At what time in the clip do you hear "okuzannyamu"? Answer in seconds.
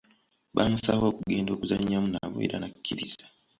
1.55-2.07